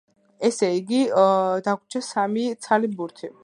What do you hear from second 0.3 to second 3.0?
ესე იგი, დაგვრჩა სამი ცალი